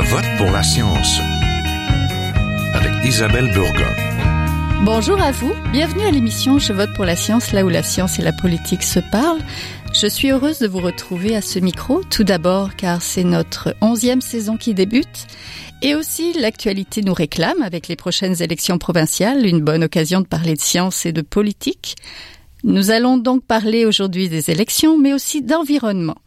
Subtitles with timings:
[0.00, 1.18] Je vote pour la science
[2.72, 4.84] avec Isabelle Burgon.
[4.84, 8.20] Bonjour à vous, bienvenue à l'émission Je vote pour la science, là où la science
[8.20, 9.42] et la politique se parlent.
[9.92, 14.20] Je suis heureuse de vous retrouver à ce micro, tout d'abord car c'est notre onzième
[14.20, 15.26] saison qui débute,
[15.82, 20.54] et aussi l'actualité nous réclame avec les prochaines élections provinciales, une bonne occasion de parler
[20.54, 21.96] de science et de politique.
[22.62, 26.18] Nous allons donc parler aujourd'hui des élections, mais aussi d'environnement.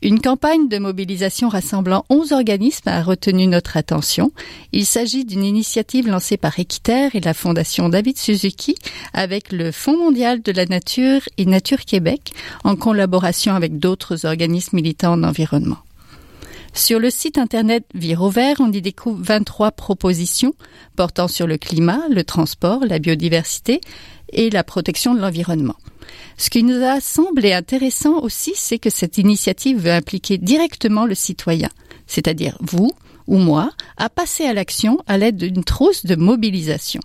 [0.00, 4.30] Une campagne de mobilisation rassemblant 11 organismes a retenu notre attention.
[4.70, 8.76] Il s'agit d'une initiative lancée par Équiterre et la Fondation David Suzuki
[9.12, 14.76] avec le Fonds mondial de la nature et Nature Québec en collaboration avec d'autres organismes
[14.76, 15.78] militants en environnement.
[16.74, 20.54] Sur le site internet Vert, on y découvre 23 propositions
[20.94, 23.80] portant sur le climat, le transport, la biodiversité
[24.32, 25.76] et la protection de l'environnement.
[26.36, 31.14] Ce qui nous a semblé intéressant aussi, c'est que cette initiative veut impliquer directement le
[31.14, 31.68] citoyen,
[32.06, 32.92] c'est-à-dire vous
[33.26, 37.00] ou moi, à passer à l'action à l'aide d'une trousse de mobilisation.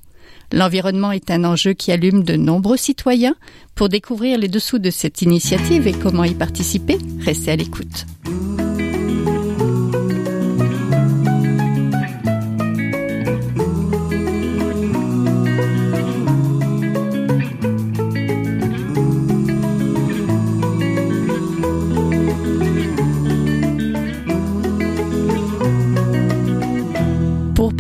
[0.54, 3.36] L'environnement est un enjeu qui allume de nombreux citoyens.
[3.76, 8.06] Pour découvrir les dessous de cette initiative et comment y participer, restez à l'écoute.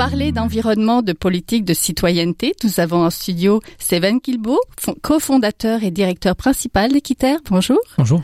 [0.09, 4.59] Parler d'environnement, de politique, de citoyenneté, nous avons en studio Steven Kilbo,
[5.02, 7.40] cofondateur et directeur principal d'Équiterre.
[7.50, 7.80] Bonjour.
[7.98, 8.22] Bonjour.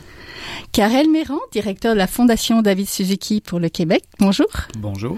[0.74, 4.04] Karel Méran, directeur de la Fondation David Suzuki pour le Québec.
[4.20, 4.50] Bonjour.
[4.78, 5.18] Bonjour.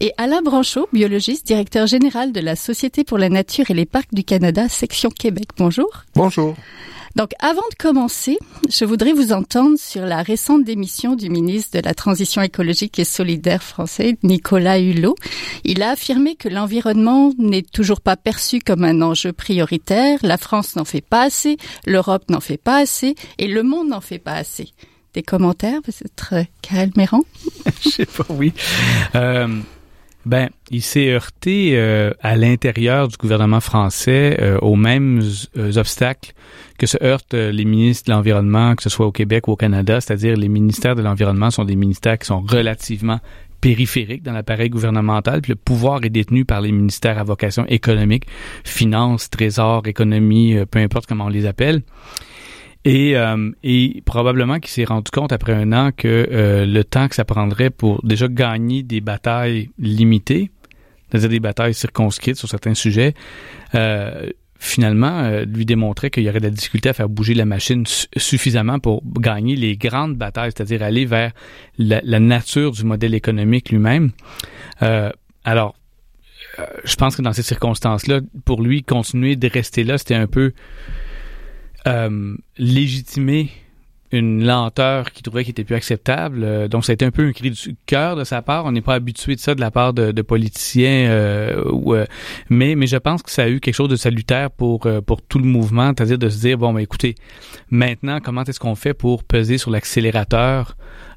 [0.00, 4.14] Et Alain Branchot, biologiste, directeur général de la Société pour la Nature et les Parcs
[4.14, 5.48] du Canada, section Québec.
[5.56, 6.04] Bonjour.
[6.14, 6.54] Bonjour.
[7.18, 8.38] Donc, avant de commencer,
[8.70, 13.04] je voudrais vous entendre sur la récente démission du ministre de la Transition écologique et
[13.04, 15.16] solidaire français, Nicolas Hulot.
[15.64, 20.76] Il a affirmé que l'environnement n'est toujours pas perçu comme un enjeu prioritaire, la France
[20.76, 24.34] n'en fait pas assez, l'Europe n'en fait pas assez et le monde n'en fait pas
[24.34, 24.68] assez.
[25.12, 27.24] Des commentaires, peut-être Karel Méran?
[27.82, 28.52] Je sais pas, oui.
[29.16, 29.48] Euh,
[30.28, 35.22] ben, il s'est heurté euh, à l'intérieur du gouvernement français euh, aux mêmes
[35.56, 36.34] euh, obstacles
[36.78, 40.02] que se heurtent les ministres de l'Environnement, que ce soit au Québec ou au Canada,
[40.02, 43.20] c'est-à-dire les ministères de l'Environnement sont des ministères qui sont relativement
[43.62, 48.26] périphériques dans l'appareil gouvernemental, puis le pouvoir est détenu par les ministères à vocation économique,
[48.64, 51.80] finance, trésor, économie, peu importe comment on les appelle.
[52.88, 57.06] Et, euh, et probablement qu'il s'est rendu compte après un an que euh, le temps
[57.08, 60.50] que ça prendrait pour déjà gagner des batailles limitées,
[61.10, 63.12] c'est-à-dire des batailles circonscrites sur certains sujets,
[63.74, 67.44] euh, finalement, euh, lui démontrait qu'il y aurait de la difficulté à faire bouger la
[67.44, 67.84] machine
[68.16, 71.32] suffisamment pour gagner les grandes batailles, c'est-à-dire aller vers
[71.76, 74.12] la, nature du modèle économique lui-même.
[74.80, 75.10] Euh,
[75.44, 75.74] alors,
[76.84, 80.54] je pense que dans ces circonstances-là, pour lui, continuer de rester là, c'était un peu
[81.86, 83.50] euh, légitimer
[84.10, 86.42] une lenteur qui trouvait qui était plus acceptable.
[86.42, 88.64] Euh, donc, ça a été un peu un cri du cœur de sa part.
[88.64, 91.10] On n'est pas habitué de ça de la part de, politiciens.
[91.10, 92.06] Euh, euh,
[92.48, 95.38] mais, mais je pense que ça a eu quelque chose de salutaire pour, pour tout
[95.38, 97.14] le mouvement, c'est-à-dire de se dire, bon, ben, écoutez,
[97.70, 100.76] maintenant, comment est-ce qu'on fait pour peser sur l'accélérateur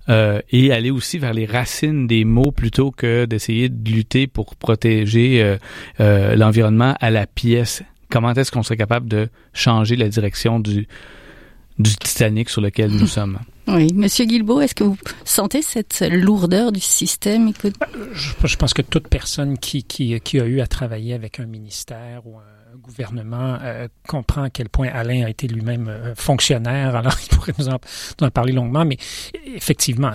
[0.09, 5.57] et aller aussi vers les racines des mots plutôt que d'essayer de lutter pour protéger
[5.99, 10.88] l'environnement à la pièce comment est-ce qu'on serait capable de changer la direction du,
[11.79, 13.39] du Titanic sur lequel nous sommes?
[13.67, 17.51] Oui, Monsieur Guilbeault, est-ce que vous sentez cette lourdeur du système?
[18.13, 22.25] Je, pense que toute personne qui, qui, qui, a eu à travailler avec un ministère
[22.25, 26.95] ou un gouvernement euh, comprend à quel point Alain a été lui-même euh, fonctionnaire.
[26.95, 27.79] Alors, il pourrait nous en,
[28.19, 28.97] nous en, parler longuement, mais
[29.45, 30.13] effectivement,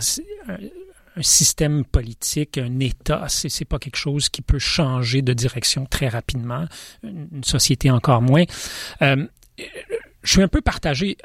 [1.17, 5.87] un système politique, un État, c'est, c'est pas quelque chose qui peut changer de direction
[5.87, 6.67] très rapidement,
[7.03, 8.45] une, société encore moins.
[9.03, 9.27] Euh,
[10.23, 11.17] je suis un peu partagé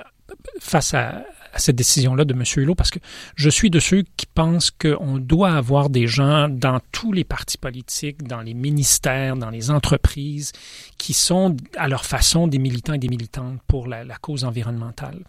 [0.60, 1.24] face à,
[1.58, 2.44] cette décision-là de M.
[2.56, 3.00] Hulot parce que
[3.36, 7.58] je suis de ceux qui pensent qu'on doit avoir des gens dans tous les partis
[7.58, 10.54] politiques, dans les ministères, dans les entreprises,
[10.98, 15.26] qui sont à leur façon des militants et des militantes pour la cause environnementale.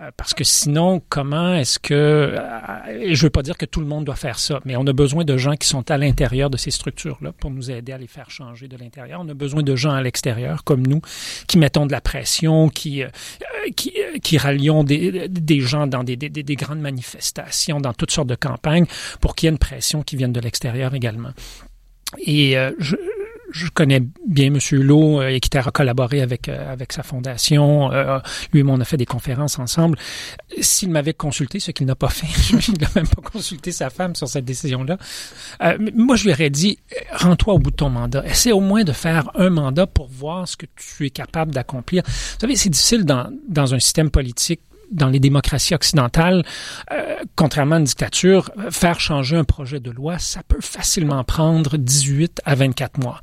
[0.00, 1.94] Euh, parce que sinon, comment est-ce que...
[1.94, 4.92] Euh, je veux pas dire que tout le monde doit faire ça, mais on a
[4.92, 8.06] besoin de gens qui sont à l'intérieur de ces structures-là pour nous aider à les
[8.06, 9.20] faire changer de l'intérieur.
[9.20, 11.00] On a besoin de gens à l'extérieur, comme nous,
[11.48, 13.08] qui mettons de la pression, qui, euh,
[13.74, 13.92] qui,
[14.22, 18.36] qui rallions des, des gens dans des, des, des, grandes manifestations, dans toutes sortes de
[18.36, 18.86] campagnes,
[19.20, 21.30] pour qu'il y ait une pression qui vienne de l'extérieur également.
[22.18, 22.96] Et je,
[23.50, 24.58] je connais bien M.
[24.70, 27.90] Hulot et qui a collaboré avec avec sa fondation.
[28.52, 29.98] lui et moi, on a fait des conférences ensemble.
[30.60, 32.26] S'il m'avait consulté, ce qu'il n'a pas fait,
[32.68, 34.98] il n'a même pas consulté sa femme sur cette décision-là.
[35.94, 36.78] moi, je lui aurais dit,
[37.12, 38.24] rends-toi au bout de ton mandat.
[38.26, 42.02] Essaie au moins de faire un mandat pour voir ce que tu es capable d'accomplir.
[42.06, 46.44] Vous savez, c'est difficile dans, dans un système politique dans les démocraties occidentales,
[46.92, 51.76] euh, contrairement à une dictature, faire changer un projet de loi, ça peut facilement prendre
[51.76, 53.20] 18 à 24 mois.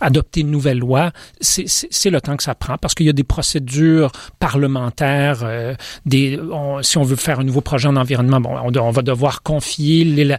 [0.00, 3.24] Adopter une nouvelle loi, c'est le temps que ça prend parce qu'il y a des
[3.24, 5.40] procédures parlementaires.
[5.42, 5.74] Euh,
[6.06, 6.40] des,
[6.82, 10.04] si on veut faire un nouveau projet en environnement, bon, on, on va devoir confier
[10.04, 10.36] les,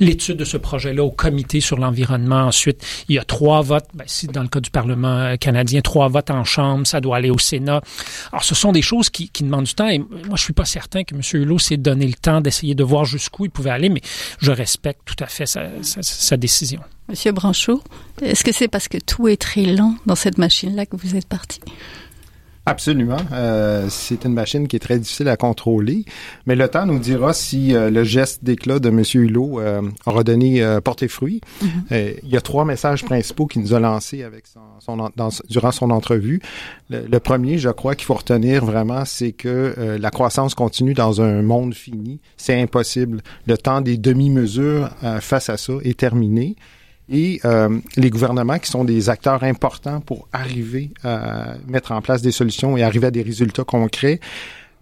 [0.00, 2.44] l'étude de ce projet-là au comité sur l'environnement.
[2.44, 5.80] Ensuite, il y a trois votes, ben, si dans le cas du Parlement euh, canadien,
[5.80, 7.80] trois votes en Chambre, ça doit aller au Sénat.
[8.32, 11.04] Alors, ce sont des choses qui, demandent du temps et moi, je suis pas certain
[11.04, 11.20] que M.
[11.32, 14.00] Hulot s'est donné le temps d'essayer de voir jusqu'où il pouvait aller, mais
[14.38, 16.80] je respecte tout à fait sa décision.
[17.08, 17.82] Monsieur Branchot,
[18.20, 21.28] est-ce que c'est parce que tout est très lent dans cette machine-là que vous êtes
[21.28, 21.60] parti?
[22.68, 23.18] Absolument.
[23.32, 26.04] Euh, c'est une machine qui est très difficile à contrôler,
[26.46, 29.04] mais le temps nous dira si euh, le geste d'éclat de M.
[29.14, 31.40] Hulot euh, aura donné euh, porté fruit.
[31.62, 32.14] Mm-hmm.
[32.24, 35.70] il y a trois messages principaux qu'il nous a lancés avec son, son dans, durant
[35.70, 36.40] son entrevue.
[36.90, 41.20] Le, le premier, je crois qu'il faut retenir vraiment, c'est que la croissance continue dans
[41.22, 42.18] un monde fini.
[42.36, 43.22] C'est impossible.
[43.46, 44.90] Le temps des demi-mesures
[45.20, 46.56] face à ça est terminé
[47.08, 52.22] et euh, les gouvernements qui sont des acteurs importants pour arriver à mettre en place
[52.22, 54.20] des solutions et arriver à des résultats concrets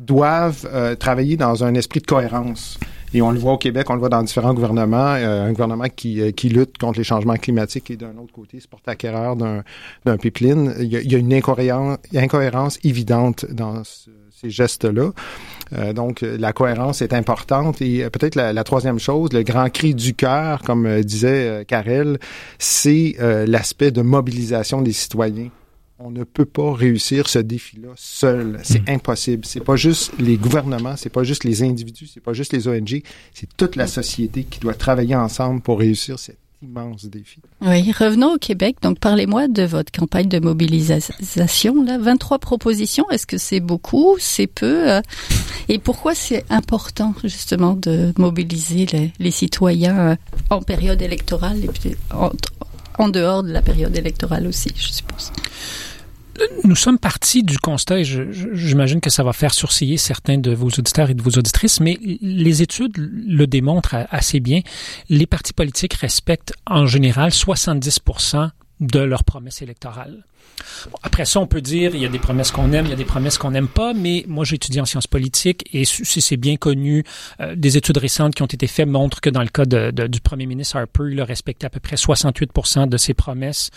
[0.00, 2.78] doivent euh, travailler dans un esprit de cohérence.
[3.12, 5.14] Et on le voit au Québec, on le voit dans différents gouvernements.
[5.14, 8.58] Euh, un gouvernement qui, euh, qui lutte contre les changements climatiques et d'un autre côté
[8.58, 9.62] se porte acquéreur d'un,
[10.18, 10.74] pipeline.
[10.80, 15.10] Il y, a, il y a une incohérence, incohérence évidente dans ce, ces gestes-là.
[15.72, 17.80] Euh, donc, la cohérence est importante.
[17.80, 21.64] Et euh, peut-être la, la, troisième chose, le grand cri du cœur, comme euh, disait
[21.66, 22.18] Karel,
[22.58, 23.16] c'est
[23.46, 25.50] l'aspect de mobilisation des citoyens.
[25.98, 28.58] On ne peut pas réussir ce défi-là seul.
[28.64, 28.94] C'est mmh.
[28.94, 29.44] impossible.
[29.44, 33.02] C'est pas juste les gouvernements, c'est pas juste les individus, c'est pas juste les ONG,
[33.32, 36.43] c'est toute la société qui doit travailler ensemble pour réussir cette
[37.60, 38.76] Oui, revenons au Québec.
[38.82, 41.82] Donc, parlez-moi de votre campagne de mobilisation.
[41.84, 43.08] Là, 23 propositions.
[43.10, 45.00] Est-ce que c'est beaucoup, c'est peu euh,
[45.68, 50.16] Et pourquoi c'est important justement de mobiliser les, citoyens euh,
[50.50, 51.96] en période électorale et puis
[52.98, 55.32] en dehors de la période électorale aussi, je suppose?
[56.64, 60.68] Nous sommes partis du constat, et j'imagine que ça va faire sourciller certains de vos
[60.68, 64.60] auditeurs et de vos auditrices, mais les études le démontrent assez bien.
[65.08, 68.50] Les partis politiques respectent en général 70%
[68.80, 70.24] de leurs promesses électorales.
[71.02, 72.96] Après ça, on peut dire il y a des promesses qu'on aime, il y a
[72.96, 76.56] des promesses qu'on n'aime pas, mais moi j'ai étudié en sciences politiques et c'est bien
[76.56, 77.04] connu.
[77.40, 80.46] Euh, des études récentes qui ont été faites montrent que dans le cas du premier
[80.46, 83.70] ministre Harper, il a respecté à peu près 68% de ses promesses.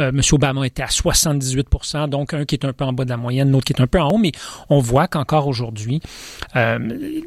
[0.00, 3.10] Euh, Monsieur Obama était à 78% donc un qui est un peu en bas de
[3.10, 4.32] la moyenne, l'autre qui est un peu en haut, mais
[4.68, 6.00] on voit qu'encore aujourd'hui,
[6.56, 6.78] euh,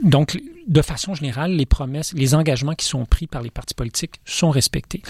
[0.03, 0.37] donc
[0.67, 4.49] de façon générale, les promesses, les engagements qui sont pris par les partis politiques sont
[4.49, 5.01] respectés.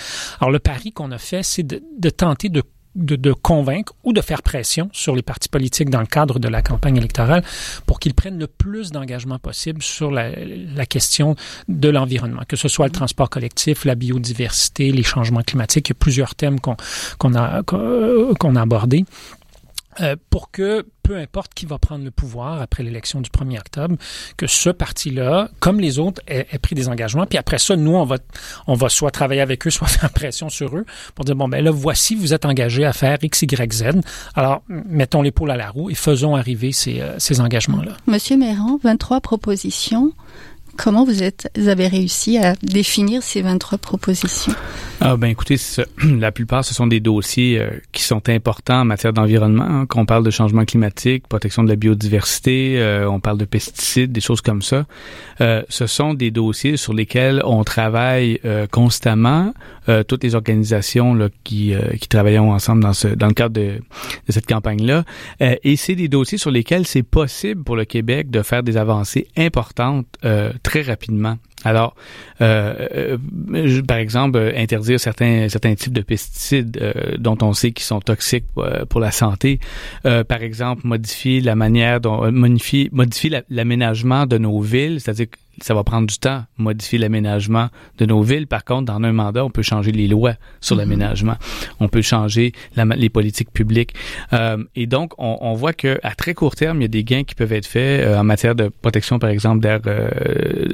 [0.42, 2.62] Alors le pari qu'on a fait, c'est de, de tenter de
[2.96, 6.48] de, de, convaincre ou de faire pression sur les partis politiques dans le cadre de
[6.48, 7.44] la campagne électorale
[7.86, 11.36] pour qu'ils prennent le plus d'engagement possible sur la, la, question
[11.68, 15.90] de l'environnement, que ce soit le transport collectif, la biodiversité, les changements climatiques.
[15.90, 16.78] Il y a plusieurs thèmes qu'on
[17.18, 19.06] qu'on a, qu'on a abordés.
[20.02, 23.96] Euh, pour que peu importe qui va prendre le pouvoir après l'élection du 1er octobre,
[24.38, 27.26] que ce parti-là, comme les autres, ait, ait, pris des engagements.
[27.28, 28.18] Puis après ça, nous, on va,
[28.68, 31.64] on va soit travailler avec eux, soit faire pression sur eux pour dire, bon, ben
[31.64, 33.84] là, voici, vous êtes engagés à faire X, Y, Z.
[34.34, 37.94] Alors, mettons l'épaule à la roue et faisons arriver ces, euh, ces engagements-là.
[38.08, 40.12] Monsieur Méran, 23 propositions.
[40.78, 41.22] Comment vous,
[41.68, 44.54] avez réussi à définir ces 23 propositions?
[45.02, 45.58] Ah ben écoutez,
[46.04, 49.64] la plupart ce sont des dossiers euh, qui sont importants en matière d'environnement.
[49.64, 54.12] Hein, qu'on parle de changement climatique, protection de la biodiversité, euh, on parle de pesticides,
[54.12, 54.86] des choses comme ça.
[55.42, 58.40] Euh, ce sont des dossiers sur lesquels on travaille
[58.72, 59.54] constamment.
[60.08, 63.82] Toutes les organisations qui, qui travaillent ensemble dans, le cadre de
[64.30, 65.04] cette campagne-là.
[65.40, 69.28] et c'est des dossiers sur lesquels c'est possible pour le Québec de faire des avancées
[69.38, 70.08] importantes
[70.66, 71.38] très rapidement.
[71.64, 71.96] Alors,
[72.42, 73.18] euh,
[73.54, 78.02] euh, par exemple, interdire certains certains types de pesticides euh, dont on sait qu'ils sont
[78.02, 79.60] toxiques euh, pour la santé.
[80.06, 85.28] Euh, par exemple, modifier la manière dont modifier modifier l'aménagement de nos villes, c'est-à-dire
[85.62, 88.48] ça va prendre du temps, modifier l'aménagement de nos villes.
[88.48, 90.80] Par contre, dans un mandat, on peut changer les lois sur mm-hmm.
[90.80, 91.36] l'aménagement.
[91.80, 93.94] On peut changer la, les politiques publiques.
[94.34, 97.04] Euh, et donc, on, on voit que à très court terme, il y a des
[97.04, 100.10] gains qui peuvent être faits euh, en matière de protection, par exemple, d'air, euh,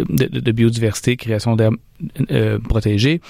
[0.10, 1.72] de, de, biodiversité, création d'air
[2.32, 3.22] euh, protégés.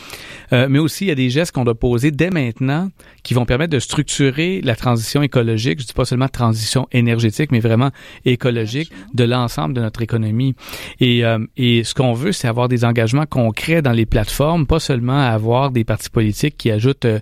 [0.54, 2.90] Euh, mais aussi, il y a des gestes qu'on doit poser dès maintenant
[3.24, 5.80] qui vont permettre de structurer la transition écologique.
[5.80, 7.92] Je dis pas seulement transition énergétique, mais vraiment
[8.26, 10.56] écologique de l'ensemble de notre économie.
[11.00, 14.80] Et, euh, et ce qu'on veut, c'est avoir des engagements concrets dans les plateformes, pas
[14.80, 17.20] seulement avoir des partis politiques qui ajoutent euh,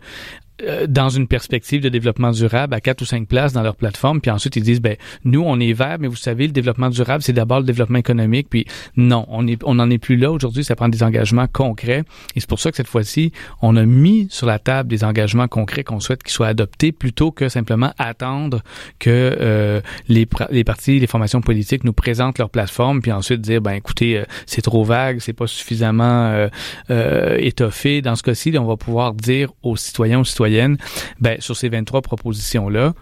[0.88, 4.32] dans une perspective de développement durable à quatre ou cinq places dans leur plateforme, puis
[4.32, 7.34] ensuite ils disent ben nous on est vert, mais vous savez le développement durable c'est
[7.34, 8.66] d'abord le développement économique, puis
[8.98, 12.04] non on est on n'en est plus là aujourd'hui, ça prend des engagements concrets
[12.36, 15.48] et c'est pour ça que cette fois-ci on a mis sur la table des engagements
[15.48, 18.62] concrets qu'on souhaite qu'ils soient adoptés plutôt que simplement attendre
[19.00, 23.62] que euh, les les partis, les formations politiques nous présentent leur plateforme puis ensuite dire
[23.62, 26.48] ben écoutez euh, c'est trop vague, c'est pas suffisamment
[26.90, 28.02] étoffé.
[28.02, 30.76] Dans ce cas-ci, on va pouvoir dire aux citoyens aux citoyens
[31.20, 32.94] ben, sur ces 23 propositions-là,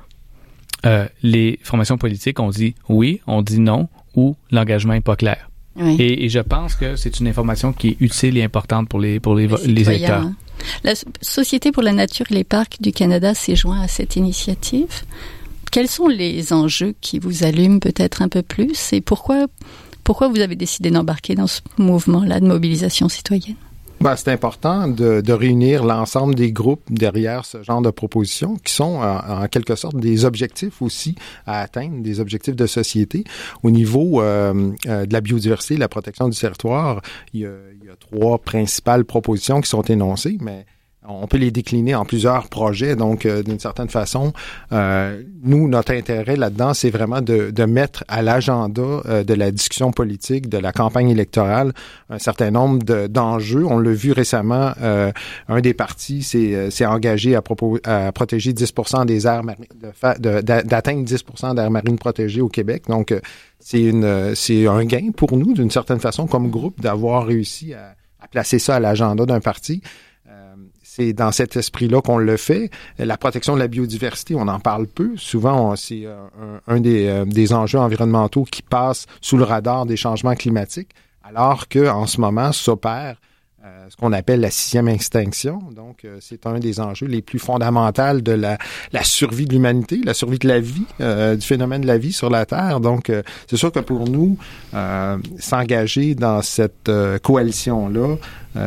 [0.85, 5.49] euh, les formations politiques ont dit oui, on dit non, ou l'engagement n'est pas clair.
[5.99, 9.35] Et, je pense que c'est une information qui est utile et importante pour les, pour
[9.35, 10.23] les, les, électeurs.
[10.23, 10.35] Hein.
[10.83, 15.03] La Société pour la nature et les parcs du Canada s'est joint à cette initiative.
[15.71, 19.45] Quels sont les enjeux qui vous allument peut-être un peu plus et pourquoi,
[20.03, 23.55] pourquoi vous avez décidé d'embarquer dans ce mouvement-là de mobilisation citoyenne?
[23.99, 28.71] Ben, c'est important de, de réunir l'ensemble des groupes derrière ce genre de propositions qui
[28.71, 31.15] sont en, quelque sorte des objectifs aussi
[31.47, 33.23] à atteindre, des objectifs de société.
[33.63, 37.01] Au niveau euh, euh, de la biodiversité, la protection du territoire,
[37.33, 37.49] il y, a,
[37.81, 40.65] il y a trois principales propositions qui sont énoncées, mais
[41.07, 42.95] on peut les décliner en plusieurs projets.
[42.95, 44.33] Donc, euh, d'une certaine façon,
[44.71, 49.51] euh, nous, notre intérêt là-dedans, c'est vraiment de, de, mettre à l'agenda euh, de la
[49.51, 51.73] discussion politique, de la campagne électorale,
[52.09, 53.65] un certain nombre d'enjeux.
[53.65, 54.73] on l'a vu récemment,
[55.47, 59.65] un des partis s'est engagé à, propos, à protéger 10% des aires marines,
[60.19, 62.83] d'atteindre 10% d'aires marines protégées au Québec.
[62.87, 63.13] Donc,
[63.59, 67.95] c'est un gain pour nous, d'une certaine façon, comme groupe, d'avoir réussi à
[68.31, 69.81] placer ça à l'agenda d'un parti
[70.97, 72.71] c'est dans cet esprit-là qu'on le fait.
[72.97, 75.11] La protection de la biodiversité, on en parle peu.
[75.15, 76.17] Souvent, c'est euh,
[76.67, 80.89] un, des, euh, des, enjeux environnementaux qui passe sous le radar des changements climatiques,
[81.23, 83.17] alors que en ce moment s'opère
[83.63, 85.59] euh, ce qu'on appelle la sixième extinction.
[85.75, 88.57] Donc, c'est un des enjeux les plus fondamentaux de la,
[89.03, 92.47] survie de l'humanité, la survie de la vie, du phénomène de la vie sur la
[92.47, 92.79] Terre.
[92.79, 93.11] Donc,
[93.47, 94.37] c'est sûr que pour nous,
[95.39, 96.89] s'engager dans cette
[97.21, 98.15] coalition-là,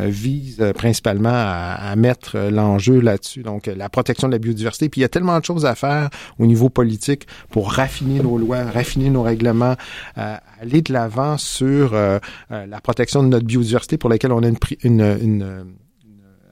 [0.07, 3.43] vise euh, principalement à, mettre euh, l'enjeu là-dessus.
[3.43, 4.89] Donc, la protection de la biodiversité.
[4.89, 8.39] Puis il y a tellement de choses à faire au niveau politique pour raffiner nos
[8.39, 9.77] lois, raffiner nos règlements,
[10.17, 15.67] aller de l'avant sur la protection de notre biodiversité pour laquelle on a une, une,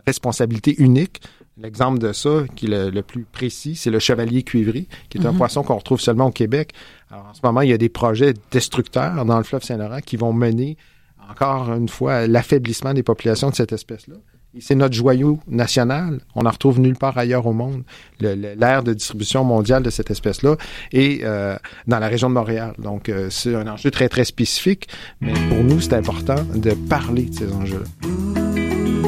[0.07, 1.21] responsabilité unique.
[1.59, 5.33] L'exemple de ça, qui est le, plus précis, c'est le chevalier cuivré, qui est un
[5.33, 5.37] mm-hmm.
[5.37, 6.73] poisson qu'on retrouve seulement au Québec.
[7.11, 10.17] Alors, en ce moment, il y a des projets destructeurs dans le fleuve Saint-Laurent qui
[10.17, 10.77] vont mener
[11.29, 14.15] encore une fois, l'affaiblissement des populations de cette espèce-là.
[14.61, 16.21] C'est notre joyau national.
[16.35, 17.83] On n'en retrouve nulle part ailleurs au monde.
[18.19, 20.57] L'aire de distribution mondiale de cette espèce-là
[20.93, 21.57] est euh,
[21.87, 22.73] dans la région de Montréal.
[22.79, 24.89] Donc, euh, c'est un enjeu très, très spécifique.
[25.21, 29.08] Mais pour nous, c'est important de parler de ces enjeux-là.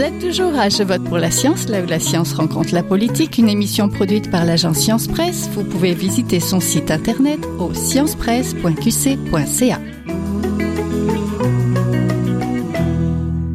[0.00, 2.82] Vous êtes toujours à Je vote pour la science, là où la science rencontre la
[2.82, 5.50] politique, une émission produite par l'agence Science Presse.
[5.52, 9.78] Vous pouvez visiter son site internet au sciencepresse.qc.ca.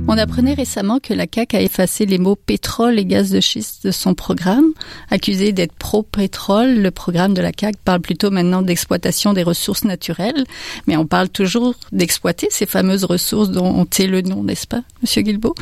[0.08, 3.88] On apprenait récemment que la CAQ a effacé les mots pétrole et gaz de schiste
[3.88, 4.72] de son programme.
[5.10, 10.44] Accusé d'être pro-pétrole, le programme de la CAQ parle plutôt maintenant d'exploitation des ressources naturelles,
[10.86, 14.84] mais on parle toujours d'exploiter ces fameuses ressources dont on tait le nom, n'est-ce pas,
[15.02, 15.56] Monsieur Guilbeault?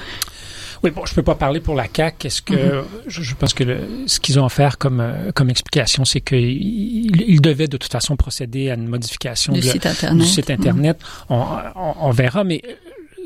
[0.83, 2.25] Oui, bon, je peux pas parler pour la CAC.
[2.25, 2.83] Est-ce que mm-hmm.
[3.07, 3.63] je, pense que
[4.05, 7.91] ce qu'ils ont à faire comme euh, comme explication, c'est qu'ils ils devaient de toute
[7.91, 10.21] façon procéder à une modification du, site, internet.
[10.21, 10.99] du site internet.
[11.29, 11.71] Mm-hmm.
[11.75, 12.61] on, on, verra, mais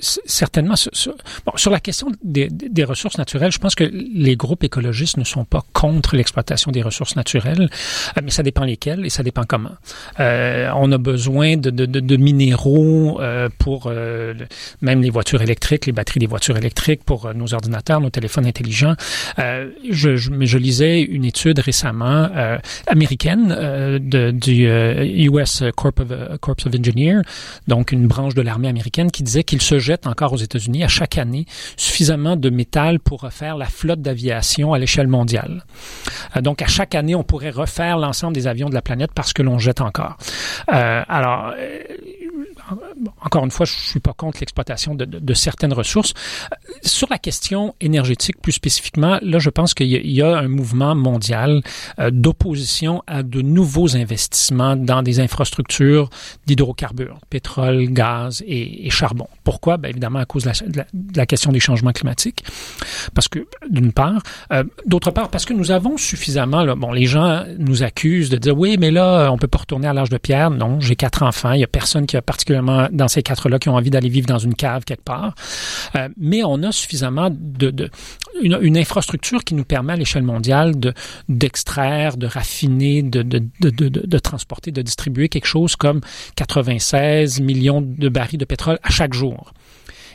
[0.01, 2.50] certainement sur, bon, sur la question des,
[2.84, 7.16] ressources naturelles, je pense que les groupes écologistes ne sont pas contre l'exploitation des ressources
[7.16, 7.70] naturelles,
[8.18, 9.75] euh, mais ça dépend lesquelles et ça dépend comment.
[10.20, 14.34] Euh, on a besoin de, minéraux euh, pour euh,
[14.82, 18.96] même les voitures électriques, les batteries des voitures électriques, pour nos ordinateurs, nos téléphones intelligents.
[19.39, 22.30] Euh, je, je, je, lisais une étude récemment
[22.88, 23.48] américaine
[24.00, 24.68] de, du
[25.30, 27.22] US of, Corps of Engineers,
[27.68, 30.89] donc une branche de l'armée américaine, qui disait qu'il se jette encore aux États-Unis à
[30.89, 31.46] chaque année
[31.77, 35.63] suffisamment de métal pour refaire la flotte d'aviation à l'échelle mondiale.
[36.36, 39.32] Euh, donc, à chaque année, on pourrait refaire l'ensemble des avions de la planète parce
[39.32, 40.17] que l'on jette encore.
[40.74, 41.79] Euh, alors, euh,
[43.22, 46.14] encore une fois, je suis pas contre l'exploitation de, de, de, certaines ressources.
[46.84, 50.96] Sur la question énergétique plus spécifiquement, là, je pense qu'il y, y, a un mouvement
[50.96, 51.62] mondial
[52.00, 56.10] euh, d'opposition à de nouveaux investissements dans des infrastructures
[56.46, 59.28] d'hydrocarbures, pétrole, gaz et, et, charbon.
[59.44, 59.78] Pourquoi?
[59.78, 62.44] Ben, évidemment, à cause de, la, de la, question des changements climatiques.
[63.13, 67.06] Parce que, d'une part, euh, d'autre part, parce que nous avons suffisamment, là, bon, les
[67.06, 70.18] gens nous accusent de dire, oui, mais là, on peut pas retourner à l'âge de
[70.18, 70.50] pierre.
[70.51, 71.51] Non, j'ai quatre enfants.
[71.51, 74.27] Il y a personne qui a particulièrement dans ces quatre-là qui ont envie d'aller vivre
[74.27, 75.34] dans une cave quelque part.
[75.96, 77.89] Euh, mais on a suffisamment de, de
[78.42, 80.94] une, une, infrastructure qui nous permet à l'échelle mondiale de
[81.30, 86.01] d'extraire, de raffiner, de, de, de, de, de transporter, de distribuer quelque chose comme
[86.36, 89.54] 96 millions de barils de pétrole à chaque jour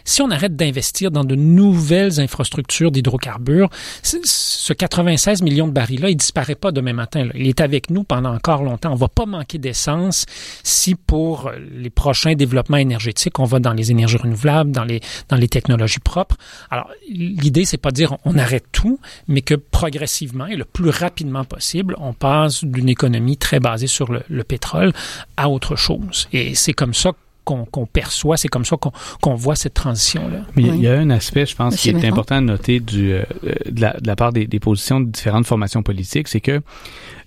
[0.04, 3.70] si on arrête d'investir dans de nouvelles infrastructures d'hydrocarbures,
[4.02, 7.24] ce 96 millions de barils-là, il disparaît pas demain matin.
[7.24, 7.32] Là.
[7.34, 8.92] Il est avec nous pendant encore longtemps.
[8.92, 10.26] On va pas manquer d'essence
[10.62, 15.36] si pour les prochains développements énergétiques, on va dans les énergies renouvelables, dans les, dans
[15.36, 16.36] les technologies propres.
[16.70, 20.90] Alors, l'idée, c'est pas de dire on arrête tout, mais que progressivement et le plus
[20.90, 24.92] rapidement possible, on passe d'une économie très basée sur le, le pétrole
[25.36, 26.28] à autre chose.
[26.32, 27.12] Et c'est comme ça
[27.44, 30.40] qu'on qu perçoit, c'est comme ça qu'on qu voit cette transition-là.
[30.56, 33.12] Mais il y a un aspect, je pense, Monsieur qui est important à noter du,
[33.12, 33.24] euh,
[33.70, 36.62] de, la, de, la, part des, des, positions de différentes formations politiques, c'est que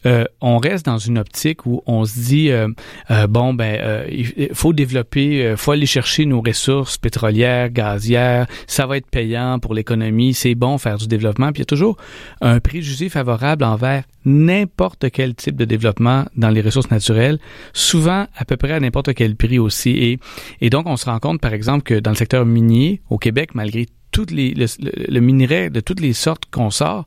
[0.06, 2.68] euh, on reste dans une optique où on se dit euh,
[3.12, 8.98] euh, bon ben il faut développer, faut aller chercher nos ressources pétrolières, gazières, ça va
[8.98, 11.52] être payant pour l'économie, c'est bon faire du développement.
[11.52, 11.98] Puis il y a toujours
[12.42, 17.40] un préjugé favorable envers n'importe quel type de développement dans les ressources naturelles,
[17.74, 19.92] souvent à peu près à n'importe quel prix aussi.
[19.92, 20.20] Et,
[20.62, 23.52] et donc on se rend compte par exemple que dans le secteur minier au Québec,
[23.54, 23.86] malgré
[24.18, 27.06] le, minerai de toutes les sortes qu'on sort,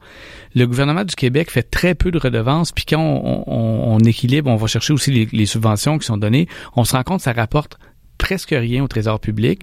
[0.55, 2.73] le gouvernement du Québec fait très peu de redevances.
[2.73, 6.85] Puis quand on, équilibre, on va chercher aussi les, les, subventions qui sont données, on
[6.85, 7.79] se rend compte que ça rapporte
[8.19, 9.62] presque rien au trésor public.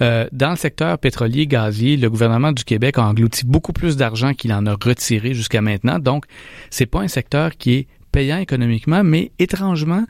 [0.00, 4.34] Euh, dans le secteur pétrolier, gazier, le gouvernement du Québec a englouti beaucoup plus d'argent
[4.34, 5.98] qu'il en a retiré jusqu'à maintenant.
[5.98, 6.26] Donc,
[6.70, 10.06] c'est pas un secteur qui est payant économiquement, mais étrangement,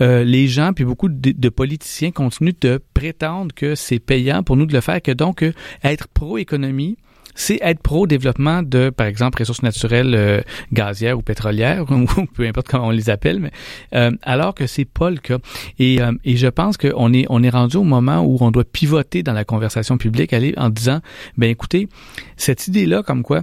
[0.00, 4.64] euh, les gens puis beaucoup de, politiciens continuent de prétendre que c'est payant pour nous
[4.64, 6.98] de le faire, que donc euh, être pro-économie,
[7.34, 10.40] c'est être pro-développement de, par exemple, ressources naturelles euh,
[10.72, 13.50] gazières ou pétrolières, ou peu importe comment on les appelle, mais
[13.92, 15.38] euh, alors que c'est pas le cas.
[15.80, 18.64] Et, euh, et je pense qu'on est on est rendu au moment où on doit
[18.64, 21.00] pivoter dans la conversation publique, aller en disant,
[21.36, 21.88] ben écoutez,
[22.36, 23.42] cette idée-là, comme quoi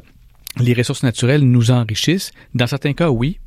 [0.57, 3.39] les ressources naturelles nous enrichissent, dans certains cas, oui,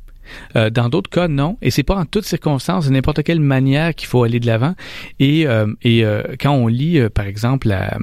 [0.55, 1.57] euh, dans d'autres cas, non.
[1.61, 4.75] Et c'est pas en toutes circonstances, de n'importe quelle manière qu'il faut aller de l'avant.
[5.19, 7.97] Et, euh, et euh, quand on lit, par exemple, la,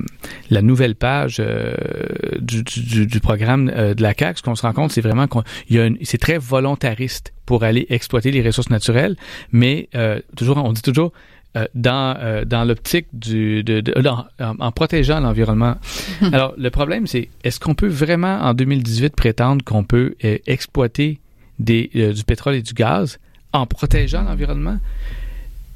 [0.51, 1.43] la nouvelle page
[2.41, 5.43] du, du, du, programme de la CAQ, ce qu'on se rend compte, c'est vraiment qu'on
[6.03, 9.17] c'est très volontariste pour aller exploiter les ressources naturelles,
[9.53, 9.89] mais
[10.37, 11.12] toujours, on dit toujours
[11.75, 15.77] dans, euh, dans l'optique du de, de dans, en, en, protégeant l'environnement.
[16.33, 21.19] Alors le problème c'est est-ce qu'on peut vraiment en 2018 prétendre qu'on peut euh, exploiter
[21.59, 23.19] des, euh, du pétrole et du gaz
[23.53, 24.79] en protégeant l'environnement,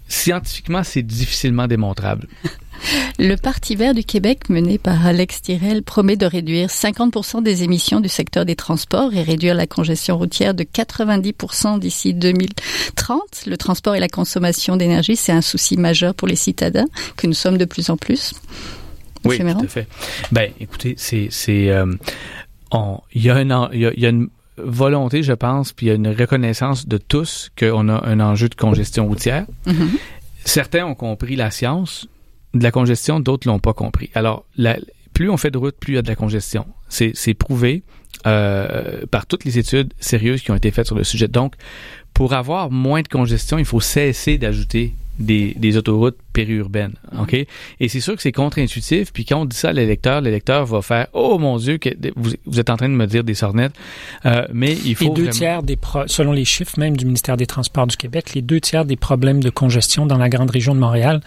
[0.09, 2.27] scientifiquement, c'est difficilement démontrable.
[3.19, 8.01] Le Parti vert du Québec, mené par Alex Tirel, promet de réduire 50% des émissions
[8.01, 13.45] du secteur des transports et réduire la congestion routière de 90% d'ici 2030.
[13.47, 17.35] Le transport et la consommation d'énergie, c'est un souci majeur pour les citadins que nous
[17.35, 18.33] sommes de plus en plus.
[19.25, 19.87] Oui, tout à fait.
[20.33, 21.95] Ben, écoutez, c'est, euh,
[23.13, 24.31] il y a un, il y a, il y a une
[24.65, 28.49] volonté, je pense, puis il y a une reconnaissance de tous qu'on a un enjeu
[28.49, 29.47] de congestion routière.
[29.67, 29.89] Mm-hmm.
[30.45, 32.09] Certains ont compris la science
[32.55, 34.11] de la congestion, d'autres l'ont pas compris.
[34.15, 34.77] Alors, la,
[35.15, 36.67] plus on fait de route, plus il y a de la congestion.
[36.89, 37.83] C'est prouvé
[38.27, 41.29] euh, par toutes les études sérieuses qui ont été faites sur le sujet.
[41.29, 41.55] Donc,
[42.15, 46.95] pour avoir moins de congestion, il faut cesser d'ajouter des, des, autoroutes périurbaines.
[47.19, 47.35] OK?
[47.35, 49.13] Et c'est sûr que c'est contre-intuitif.
[49.13, 52.31] Puis quand on dit ça à l'électeur, l'électeur va faire Oh mon Dieu, que vous,
[52.47, 53.75] vous, êtes en train de me dire des sornettes.
[54.27, 55.05] Euh, mais il faut.
[55.05, 55.31] Les deux vraiment...
[55.33, 58.61] tiers des pro selon les chiffres même du ministère des Transports du Québec, les deux
[58.61, 61.21] tiers des problèmes de congestion dans la grande région de Montréal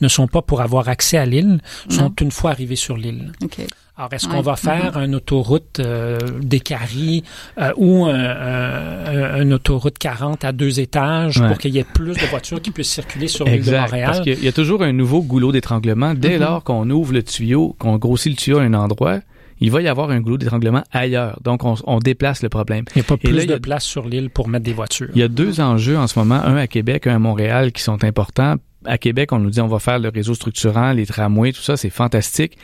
[0.00, 3.32] ne sont pas pour avoir accès à l'île, sont une fois arrivés sur l'île.
[3.42, 3.66] Okay.
[3.98, 4.36] Alors, est-ce ouais.
[4.36, 5.04] qu'on va faire mm -hmm.
[5.06, 7.24] une autoroute euh, des Caries
[7.58, 11.48] euh, ou un, un, un, autoroute 40 à deux étages ouais.
[11.48, 14.06] pour qu'il y ait plus de voitures qui puissent circuler sur l'île de Montréal?
[14.06, 16.14] Parce qu'il y a toujours un nouveau goulot d'étranglement.
[16.14, 16.44] Dès mm -hmm.
[16.44, 19.20] lors qu'on ouvre le tuyau, qu'on grossit le tuyau à un endroit,
[19.60, 21.38] il va y avoir un goulot d'étranglement ailleurs.
[21.42, 22.84] Donc, on, on, déplace le problème.
[22.94, 25.08] Il n'y a pas plus là, de a, place sur l'île pour mettre des voitures.
[25.14, 27.82] Il y a deux enjeux en ce moment, un à Québec, un à Montréal, qui
[27.82, 31.52] sont importants à Québec, on nous dit on va faire le réseau structurant, les tramways,
[31.52, 32.56] tout ça, c'est fantastique.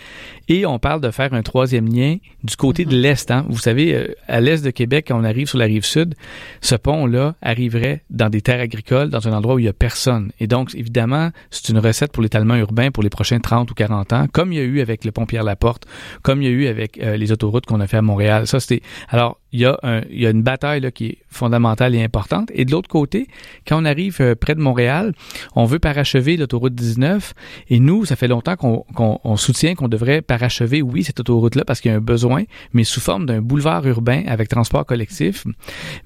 [0.48, 3.30] Et on parle de faire un troisième lien du côté de l'Est.
[3.30, 3.46] Hein.
[3.48, 6.14] Vous savez, euh, à l'Est de Québec, quand on arrive sur la rive sud,
[6.60, 10.30] ce pont-là arriverait dans des terres agricoles, dans un endroit où il y a personne.
[10.40, 14.12] Et donc, évidemment, c'est une recette pour l'étalement urbain pour les prochains 30 ou 40
[14.12, 15.86] ans, comme il y a eu avec le pont Pierre-Laporte,
[16.22, 18.46] comme il y a eu avec euh, les autoroutes qu'on a fait à Montréal.
[18.46, 18.82] Ça, c'était...
[19.08, 22.02] Alors, il y, a un, il y a une bataille là, qui est fondamentale et
[22.02, 22.50] importante.
[22.52, 23.28] Et de l'autre côté,
[23.68, 25.14] quand on arrive euh, près de Montréal,
[25.54, 27.34] on veut parachever l'autoroute 19.
[27.70, 31.92] Et nous, ça fait longtemps qu'on soutient qu'on devrait parachever, oui, cette autoroute-là parce qu'il
[31.92, 35.44] y a un besoin, mais sous forme d'un boulevard urbain avec transport collectif.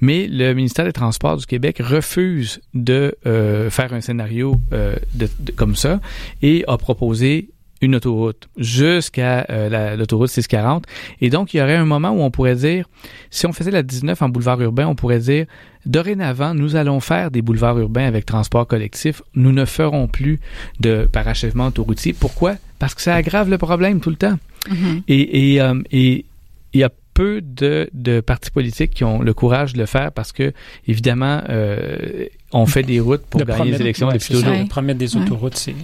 [0.03, 5.27] Mais le ministère des Transports du Québec refuse de euh, faire un scénario euh, de,
[5.57, 6.01] comme ça
[6.43, 7.49] et a proposé
[7.81, 10.85] une autoroute jusqu'à euh, l'autoroute 640.
[11.21, 12.87] Et donc, il y aurait un moment où on pourrait dire,
[13.31, 15.47] si on faisait la 19 en boulevard urbain, on pourrait dire,
[15.87, 19.23] dorénavant, nous allons faire des boulevards urbains avec transport collectif.
[19.35, 20.41] Nous ne ferons plus
[20.81, 22.13] de parachèvement autoroutier.
[22.13, 22.57] Pourquoi?
[22.79, 24.39] Parce que ça aggrave le problème tout le temps.
[24.69, 25.03] Mm-hmm.
[25.09, 26.25] Et, et, euh, et
[26.73, 30.13] il y a peu de, de, partis politiques qui ont le courage de le faire
[30.13, 30.53] parce que,
[30.87, 34.69] évidemment, euh, on fait des routes pour gagner les élections depuis toujours.
[34.69, 35.75] Promettre des autoroutes, c'est...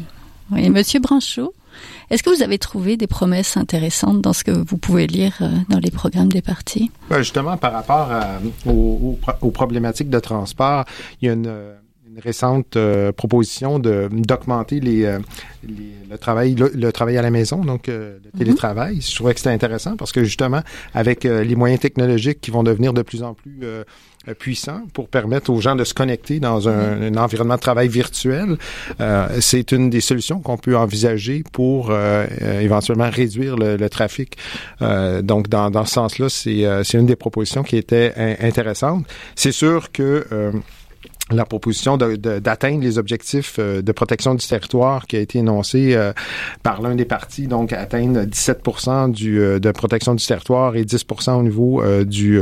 [0.53, 1.53] Oui, Monsieur Branchot,
[2.11, 5.49] est-ce que vous avez trouvé des promesses intéressantes dans ce que vous pouvez lire euh,
[5.69, 6.91] dans les programmes des partis?
[7.11, 8.11] Ben, justement, par rapport
[8.67, 9.19] aux,
[9.53, 10.85] problématiques de transport,
[11.21, 11.53] il y a une,
[12.23, 15.19] récente euh, proposition de d'augmenter les, euh,
[15.67, 18.39] le travail le, travail à la maison donc le mhm.
[18.39, 20.61] télétravail je trouvais que c'était intéressant parce que justement
[20.95, 23.83] avec les moyens technologiques qui vont devenir de plus en plus euh,
[24.39, 27.19] puissant pour permettre aux gens de se connecter dans un, mm-hmm.
[27.19, 28.57] environnement de travail virtuel.
[29.01, 32.27] Euh, c'est une des solutions qu'on peut envisager pour euh,
[32.61, 34.37] éventuellement réduire le, le trafic.
[34.81, 39.07] donc, dans, dans ce sens-là, c'est une des propositions qui était intéressante.
[39.35, 40.25] C'est sûr que
[41.31, 46.13] la proposition d'atteindre les objectifs euh, de protection du territoire qui a été énoncé euh,
[46.63, 48.63] par l'un des partis, donc atteindre 17
[49.09, 52.41] du, euh, de protection du territoire et 10% au niveau du,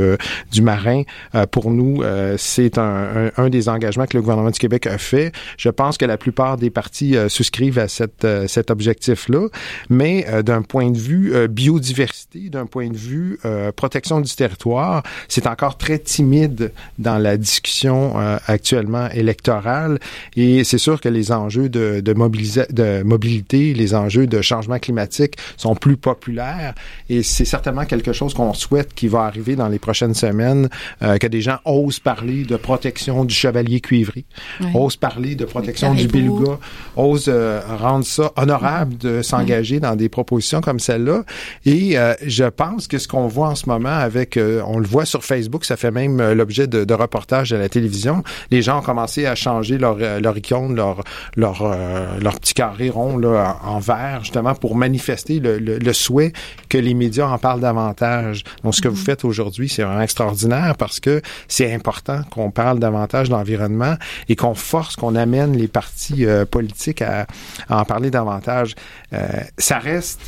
[0.51, 1.03] du marin.
[1.51, 2.03] pour nous,
[2.37, 5.31] c'est un, un, des engagements que le gouvernement du Québec a fait.
[5.57, 9.47] Je pense que la plupart des partis souscrivent à cette, cet objectif-là,
[9.89, 13.39] mais d'un point de vue biodiversité, d'un point de vue
[13.75, 18.15] protection du territoire, c'est encore très timide dans la discussion
[18.47, 19.99] actuelle actuellement électorale.
[20.35, 25.35] Et c'est sûr que les enjeux de, de, de mobilité, les enjeux de changement climatique
[25.57, 26.73] sont plus populaires.
[27.09, 30.69] Et c'est certainement quelque chose qu'on souhaite qui va arriver dans les prochaines semaines,
[31.01, 34.25] euh, que des gens osent parler de protection du chevalier cuivré,
[34.73, 36.57] osent parler de protection du beluga,
[36.95, 41.23] osent euh, rendre ça honorable de s'engager dans des propositions comme celle-là.
[41.65, 45.05] Et euh, je pense que ce qu'on voit en ce moment avec, on le voit
[45.05, 48.81] sur Facebook, ça fait même l'objet de, de reportages à la télévision, les gens ont
[48.81, 51.03] commencé à changer leur, euh, leur icône, leur,
[51.35, 56.33] leur, euh, leur petit carré rond là, en vert, justement pour manifester le, le, souhait
[56.69, 58.43] que les médias en parlent davantage.
[58.63, 59.05] Donc, ce que vous mm-hmm.
[59.05, 63.95] faites aujourd'hui, c'est vraiment extraordinaire parce que c'est important qu'on parle davantage d'environnement
[64.29, 67.27] et qu'on force, qu'on amène les partis euh, politiques à,
[67.69, 68.75] à, en parler davantage.
[69.57, 70.21] ça reste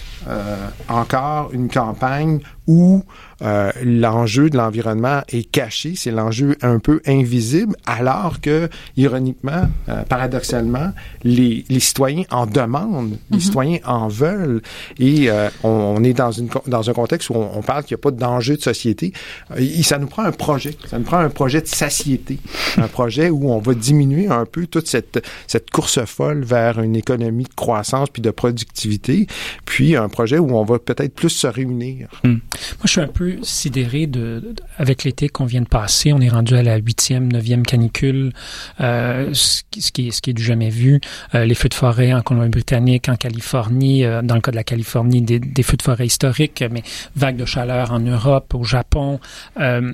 [0.90, 3.04] encore une campagne où
[3.42, 10.04] euh, l'enjeu de l'environnement est caché, c'est l'enjeu un peu invisible, alors que, ironiquement, euh,
[10.04, 10.92] paradoxalement,
[11.24, 13.42] les, les, citoyens en demandent, les mhm.
[13.42, 14.62] citoyens en veulent,
[15.00, 18.04] et euh, on, est dans, une, dans un contexte où on, parle qu'il n'y a
[18.04, 19.12] pas d'enjeu de société.
[19.58, 22.40] Et ça nous prend un projet, ça nous prend un projet de satiété,
[22.78, 26.96] un projet où on va diminuer un peu toute cette, cette course folle vers une
[26.96, 29.28] économie de croissance puis de productivité,
[29.66, 32.10] puis un projet où on va peut-être plus se réunir.
[32.24, 32.30] Hmm.
[32.30, 32.40] Moi,
[32.86, 36.14] je suis un peu sidéré de, avec l'été qu'on vient de passer.
[36.14, 38.34] On est rendu à la huitième, neuvième canicule,
[38.82, 41.02] euh, ce, qui, est, ce qui est du jamais vu.
[41.34, 44.64] Euh, les feux de forêt en Colombie-Britannique, en Californie, euh, dans le cas de la
[44.64, 46.84] Californie, des, des, feux de forêt historiques, mais
[47.16, 49.20] vagues de chaleur en Europe, au Japon.
[49.60, 49.94] Euh,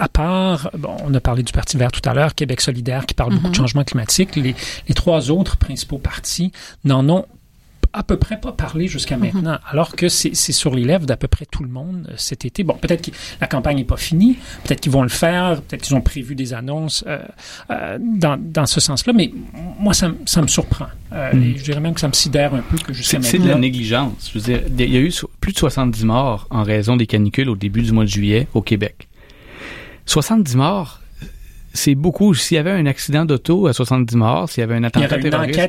[0.00, 3.14] à part, bon, on a parlé du Parti vert tout à l'heure, Québec solidaire qui
[3.14, 3.56] parle beaucoup de mm-hmm.
[3.56, 4.54] changement climatique, les,
[4.88, 6.52] les trois autres principaux partis
[6.84, 7.26] n'en ont
[7.94, 9.22] à peu près pas parlé jusqu'à mhm.
[9.22, 12.44] maintenant, alors que c'est sur les lèvres d'à peu près tout le monde euh, cet
[12.44, 12.64] été.
[12.64, 15.94] Bon, peut-être que la campagne n'est pas finie, peut-être qu'ils vont le faire, peut-être qu'ils
[15.94, 17.20] ont prévu des annonces euh,
[17.70, 19.32] euh, dans, dans ce sens-là, mais
[19.78, 20.86] moi, ça, ça me surprend.
[21.12, 21.54] Mhm.
[21.56, 23.30] je dirais même que ça me sidère un peu que jusqu'à maintenant...
[23.30, 24.32] C'est de la négligence.
[24.32, 27.48] Je veux dire, il y a eu plus de 70 morts en raison des canicules
[27.48, 29.08] au début du mois de juillet au Québec.
[30.06, 31.00] 70 morts,
[31.74, 32.32] c'est beaucoup.
[32.34, 35.60] S'il y avait un accident d'auto à 70 morts, s'il y avait un attentat terroriste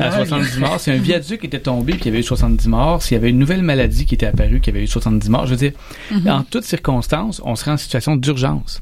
[0.00, 3.02] à 70 morts, si un viaduc était tombé et qu'il y avait eu 70 morts,
[3.02, 5.50] s'il y avait une nouvelle maladie qui était apparue qui avait eu 70 morts, je
[5.50, 5.72] veux dire,
[6.12, 6.30] mm-hmm.
[6.30, 8.80] en toutes circonstances, on serait en situation d'urgence.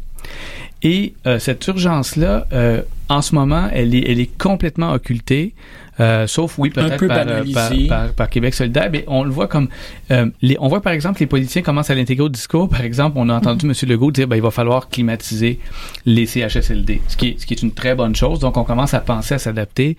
[0.83, 5.55] Et euh, cette urgence-là, euh, en ce moment, elle est, elle est complètement occultée.
[5.99, 9.31] Euh, sauf oui peut-être peu par, euh, par, par- par Québec solidaire, mais on le
[9.31, 9.69] voit comme
[10.11, 12.69] euh, les, on voit par exemple les politiciens commencent à l'intégrer au discours.
[12.69, 13.73] Par exemple, on a entendu Mhm.
[13.83, 13.89] M.
[13.89, 15.59] Legault dire ben, il va falloir climatiser
[16.05, 18.41] les CHSLD, ce qui est, ce qui est une très bonne chose.
[18.41, 19.97] Donc on commence à penser à s'adapter,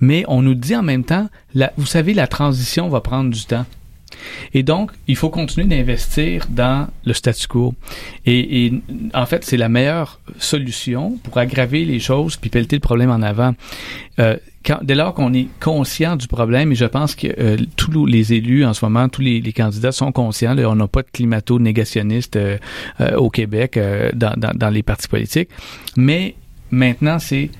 [0.00, 3.44] mais on nous dit en même temps, la, vous savez, la transition va prendre du
[3.44, 3.66] temps.
[4.54, 7.74] Et donc, il faut continuer d'investir dans le statu quo.
[8.26, 8.72] Et,
[9.14, 13.22] en fait, c'est la meilleure solution pour aggraver les choses puis pelleter le problème en
[13.22, 13.54] avant.
[14.18, 14.36] Euh,
[14.82, 18.64] dès lors qu'on est conscient du problème, et je pense que euh, tous les élus
[18.64, 22.58] en ce moment, tous les, candidats sont conscients, on n'a pas de climato-négationnistes euh,
[23.00, 23.78] euh, au Québec
[24.14, 25.48] dans les partis politiques,
[25.96, 26.34] mais
[26.70, 27.50] maintenant c'est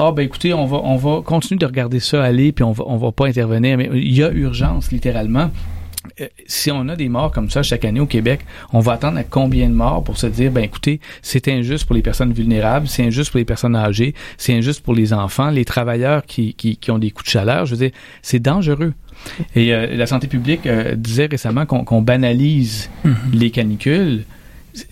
[0.00, 2.84] ah ben écoutez, on va on va continuer de regarder ça aller puis on va
[2.86, 5.50] on va pas intervenir mais il y a urgence littéralement.
[6.20, 8.40] Euh, si on a des morts comme ça chaque année au Québec,
[8.72, 11.94] on va attendre à combien de morts pour se dire ben écoutez, c'est injuste pour
[11.94, 15.64] les personnes vulnérables, c'est injuste pour les personnes âgées, c'est injuste pour les enfants, les
[15.64, 18.94] travailleurs qui qui, qui ont des coups de chaleur, je veux dire, c'est dangereux.
[19.54, 22.90] Et euh, la santé publique euh, disait récemment qu'on qu'on banalise
[23.32, 24.24] les canicules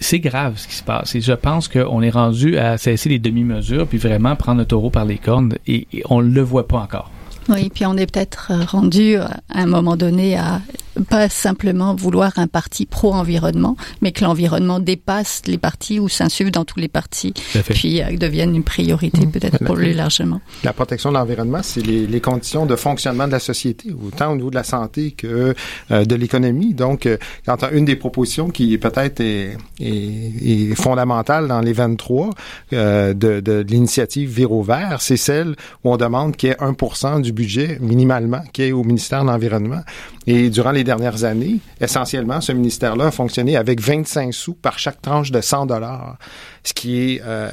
[0.01, 1.15] c'est grave ce qui se passe.
[1.15, 4.91] Et je pense qu'on est rendu à cesser les demi-mesures puis vraiment prendre le taureau
[4.91, 7.11] par les cornes et, et on le voit pas encore.
[7.49, 10.61] Oui, puis on est peut-être rendu euh, à un moment donné à
[11.05, 16.65] pas simplement vouloir un parti pro-environnement, mais que l'environnement dépasse les partis ou s'insuffle dans
[16.65, 17.33] tous les partis,
[17.71, 20.41] puis euh, devienne une priorité peut-être pour lui largement.
[20.65, 24.37] La protection de l'environnement, c'est les, les conditions de fonctionnement de la société, autant au
[24.37, 25.55] niveau de la santé que
[25.91, 26.75] euh, de l'économie.
[26.75, 31.73] Donc, euh, quand on- une des propositions qui peut-être est, est, est fondamentale dans les
[31.73, 32.31] 23
[32.73, 35.55] euh, de, de l'initiative Véro Vert, c'est celle
[35.85, 39.29] où on demande qu'il y ait 1% du budget minimalement qui est au ministère de
[39.29, 39.81] l'Environnement.
[40.29, 45.03] Et durant les dernières années, essentiellement, ce ministère-là a fonctionné avec 25 sous par chaque
[45.03, 46.17] tranche de 100 dollars,
[46.65, 47.51] ce qui est euh,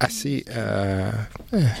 [0.00, 1.10] assez euh,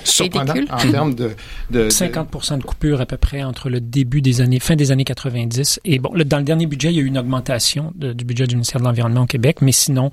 [0.04, 0.72] surprenant Ridicule.
[0.74, 1.30] en termes de,
[1.70, 4.90] de, de- 50 de coupure à peu près entre le début des années, fin des
[4.92, 7.92] années 90 et bon, le- dans le dernier budget, il y a eu une augmentation
[7.96, 10.10] de- du budget du ministère de l'Environnement au Québec, mais sinon,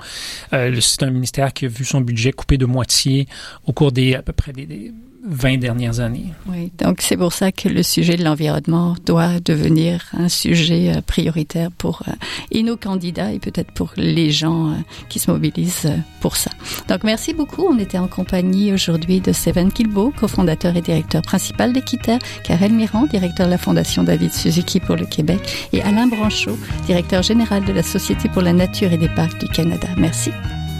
[0.53, 3.27] euh, c'est un ministère qui a vu son budget coupé de moitié
[3.65, 4.91] au cours des à peu près des, des
[5.25, 6.33] 20 dernières années.
[6.47, 11.01] Oui, donc c'est pour ça que le sujet de l'environnement doit devenir un sujet euh,
[11.01, 12.11] prioritaire pour euh,
[12.51, 14.75] et nos candidats et peut-être pour les gens euh,
[15.09, 16.51] qui se mobilisent euh, pour ça.
[16.87, 17.65] Donc merci beaucoup.
[17.69, 23.05] On était en compagnie aujourd'hui de Steven Kilbo, cofondateur et directeur principal d'Équiterre, Karel Mirand,
[23.05, 25.39] directeur de la Fondation David Suzuki pour le Québec,
[25.73, 29.47] et Alain Branchot, directeur général de la Société pour la nature et des parcs du
[29.47, 29.87] Canada.
[29.97, 30.31] Merci.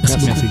[0.03, 0.45] Merci.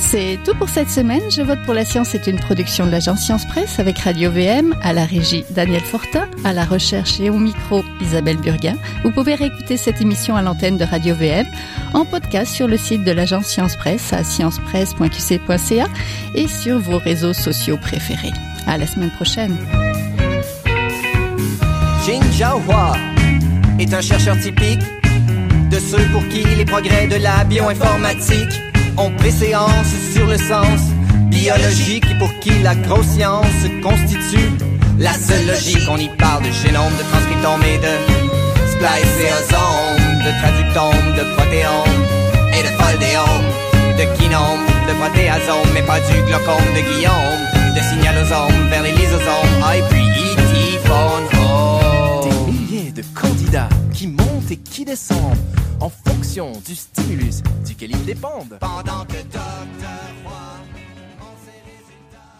[0.00, 1.20] C'est tout pour cette semaine.
[1.30, 4.74] Je vote pour la science est une production de l'agence Science Presse avec Radio VM,
[4.82, 8.76] à la régie Daniel Fortin, à la recherche et au micro Isabelle Burguin.
[9.04, 11.46] Vous pouvez réécouter cette émission à l'antenne de Radio VM
[11.94, 15.86] en podcast sur le site de l'agence Science Presse à sciencepresse.qc.ca
[16.34, 18.32] et sur vos réseaux sociaux préférés.
[18.66, 19.56] À la semaine prochaine.
[23.78, 24.80] Est un chercheur typique
[25.70, 28.69] de ceux pour qui les progrès de la bioinformatique
[29.00, 30.80] ont préséance sur le sens
[31.30, 34.50] biologique pour qui la grosse science constitue
[34.98, 35.88] la seule logique.
[35.90, 37.94] On y parle de génome, de transcriptome et de
[38.72, 42.00] spliceosome, de traductome, de protéome
[42.52, 43.48] et de foldéome,
[43.96, 47.42] de kinome, de protéasome, mais pas du glaucome de Guillaume,
[47.74, 50.78] de signalosome vers les lysosomes, ah, et puis E.T.
[50.86, 52.28] phone home.
[52.28, 53.68] Des milliers de candidats
[54.56, 55.38] qui descendent
[55.80, 58.58] en fonction du stimulus duquel ils dépendent.